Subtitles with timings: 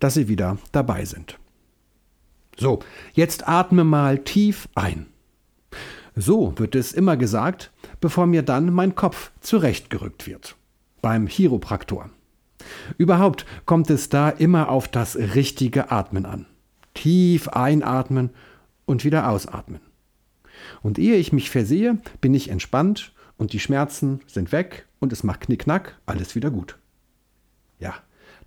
[0.00, 1.38] Dass Sie wieder dabei sind.
[2.56, 2.80] So,
[3.12, 5.06] jetzt atme mal tief ein.
[6.14, 10.56] So wird es immer gesagt, bevor mir dann mein Kopf zurechtgerückt wird.
[11.02, 12.10] Beim Chiropraktor.
[12.98, 16.46] Überhaupt kommt es da immer auf das richtige Atmen an.
[16.94, 18.30] Tief einatmen
[18.86, 19.80] und wieder ausatmen.
[20.82, 25.24] Und ehe ich mich versehe, bin ich entspannt und die Schmerzen sind weg und es
[25.24, 26.78] macht Knickknack, alles wieder gut.
[27.80, 27.94] Ja,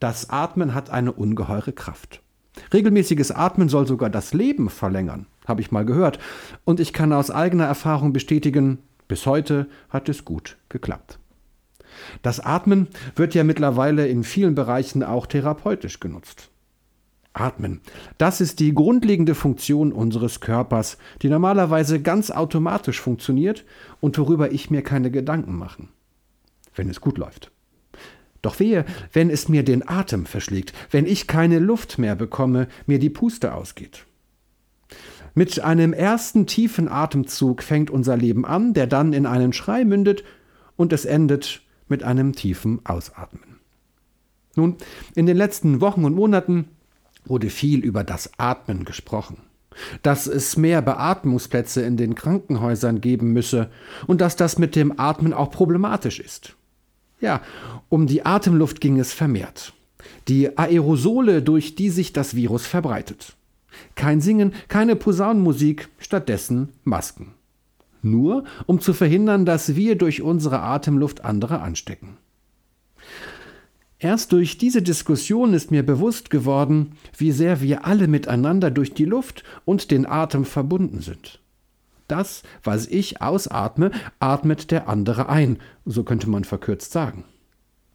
[0.00, 2.22] das Atmen hat eine ungeheure Kraft.
[2.72, 6.18] Regelmäßiges Atmen soll sogar das Leben verlängern, habe ich mal gehört.
[6.64, 8.78] Und ich kann aus eigener Erfahrung bestätigen,
[9.08, 11.18] bis heute hat es gut geklappt.
[12.22, 16.50] Das Atmen wird ja mittlerweile in vielen Bereichen auch therapeutisch genutzt.
[17.32, 17.80] Atmen.
[18.18, 23.64] Das ist die grundlegende Funktion unseres Körpers, die normalerweise ganz automatisch funktioniert
[24.00, 25.90] und worüber ich mir keine Gedanken machen.
[26.74, 27.52] Wenn es gut läuft.
[28.42, 32.98] Doch wehe, wenn es mir den Atem verschlägt, wenn ich keine Luft mehr bekomme, mir
[32.98, 34.06] die Puste ausgeht.
[35.34, 40.24] Mit einem ersten tiefen Atemzug fängt unser Leben an, der dann in einen Schrei mündet
[40.76, 43.60] und es endet mit einem tiefen Ausatmen.
[44.56, 44.76] Nun,
[45.14, 46.68] in den letzten Wochen und Monaten
[47.26, 49.38] wurde viel über das Atmen gesprochen,
[50.02, 53.70] dass es mehr Beatmungsplätze in den Krankenhäusern geben müsse
[54.06, 56.56] und dass das mit dem Atmen auch problematisch ist.
[57.20, 57.42] Ja,
[57.88, 59.72] um die Atemluft ging es vermehrt.
[60.28, 63.36] Die Aerosole, durch die sich das Virus verbreitet.
[63.94, 67.34] Kein Singen, keine Posaunenmusik, stattdessen Masken.
[68.02, 72.16] Nur um zu verhindern, dass wir durch unsere Atemluft andere anstecken.
[73.98, 79.06] Erst durch diese Diskussion ist mir bewusst geworden, wie sehr wir alle miteinander durch die
[79.06, 81.40] Luft und den Atem verbunden sind.
[82.08, 83.90] Das, was ich ausatme,
[84.20, 87.24] atmet der andere ein, so könnte man verkürzt sagen.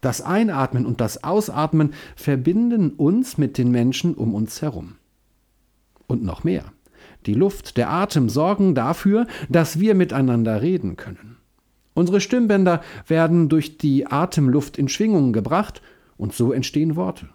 [0.00, 4.96] Das Einatmen und das Ausatmen verbinden uns mit den Menschen um uns herum.
[6.06, 6.64] Und noch mehr.
[7.26, 11.38] Die Luft, der Atem sorgen dafür, dass wir miteinander reden können.
[11.94, 15.82] Unsere Stimmbänder werden durch die Atemluft in Schwingungen gebracht
[16.16, 17.28] und so entstehen Worte.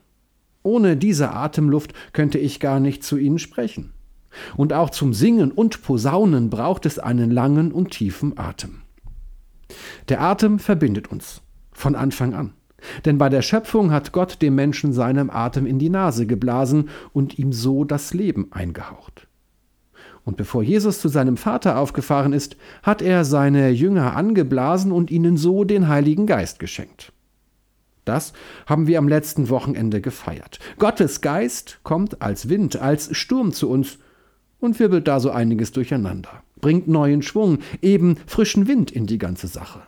[0.64, 3.92] Ohne diese Atemluft könnte ich gar nicht zu ihnen sprechen.
[4.56, 8.82] Und auch zum Singen und Posaunen braucht es einen langen und tiefen Atem.
[10.10, 12.54] Der Atem verbindet uns von Anfang an.
[13.06, 17.38] Denn bei der Schöpfung hat Gott dem Menschen seinem Atem in die Nase geblasen und
[17.38, 19.28] ihm so das Leben eingehaucht.
[20.24, 25.38] Und bevor Jesus zu seinem Vater aufgefahren ist, hat er seine Jünger angeblasen und ihnen
[25.38, 27.12] so den Heiligen Geist geschenkt.
[28.06, 28.34] Das
[28.66, 30.60] haben wir am letzten Wochenende gefeiert.
[30.80, 34.00] Gottes Geist kommt als Wind, als Sturm zu uns
[34.62, 39.48] und wirbelt da so einiges durcheinander, bringt neuen Schwung, eben frischen Wind in die ganze
[39.48, 39.82] Sache.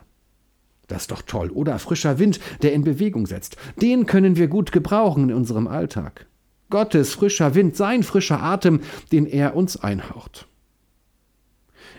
[0.87, 1.79] Das ist doch toll, oder?
[1.79, 3.55] Frischer Wind, der in Bewegung setzt.
[3.81, 6.25] Den können wir gut gebrauchen in unserem Alltag.
[6.69, 8.81] Gottes frischer Wind, sein frischer Atem,
[9.11, 10.47] den er uns einhaucht.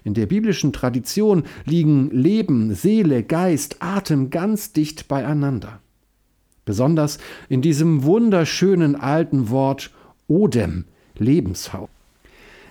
[0.02, 5.80] In der biblischen Tradition liegen Leben, Seele, Geist, Atem ganz dicht beieinander.
[6.64, 7.18] Besonders
[7.48, 9.90] in diesem wunderschönen alten Wort
[10.26, 10.84] Odem,
[11.16, 11.88] Lebenshauch.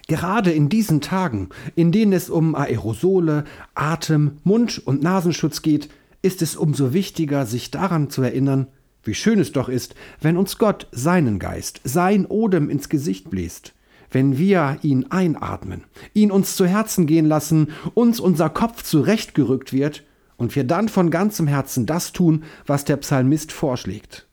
[0.08, 5.90] Gerade in diesen Tagen, in denen es um Aerosole, Atem, Mund- und Nasenschutz geht,
[6.22, 8.68] ist es umso wichtiger, sich daran zu erinnern,
[9.04, 13.74] wie schön es doch ist, wenn uns Gott seinen Geist, sein Odem ins Gesicht bläst,
[14.12, 20.04] wenn wir ihn einatmen, ihn uns zu Herzen gehen lassen, uns unser Kopf zurechtgerückt wird
[20.38, 24.28] und wir dann von ganzem Herzen das tun, was der Psalmist vorschlägt.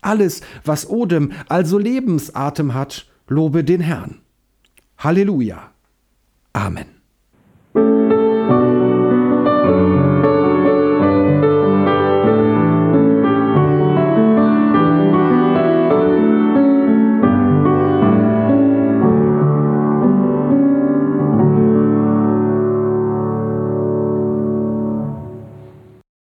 [0.00, 4.21] Alles, was Odem, also Lebensatem hat, lobe den Herrn.
[5.02, 5.72] Halleluja.
[6.54, 7.01] Amen.